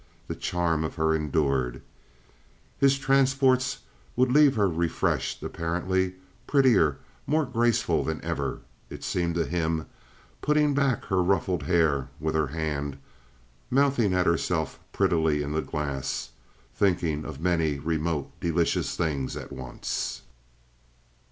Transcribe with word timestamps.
The 0.27 0.33
charm 0.35 0.83
of 0.83 0.95
her 0.95 1.13
endured. 1.15 1.79
His 2.79 2.97
transports 2.97 3.81
would 4.15 4.31
leave 4.31 4.55
her 4.55 4.67
refreshed 4.67 5.43
apparently, 5.43 6.15
prettier, 6.47 6.97
more 7.27 7.45
graceful 7.45 8.03
than 8.03 8.19
ever, 8.25 8.61
it 8.89 9.03
seemed 9.03 9.35
to 9.35 9.45
him, 9.45 9.85
putting 10.41 10.73
back 10.73 11.05
her 11.05 11.21
ruffled 11.21 11.61
hair 11.61 12.07
with 12.19 12.33
her 12.33 12.47
hand, 12.47 12.97
mouthing 13.69 14.11
at 14.11 14.25
herself 14.25 14.79
prettily 14.91 15.43
in 15.43 15.51
the 15.51 15.61
glass, 15.61 16.31
thinking 16.75 17.23
of 17.23 17.39
many 17.39 17.77
remote 17.77 18.31
delicious 18.39 18.95
things 18.97 19.37
at 19.37 19.51
once. 19.51 20.23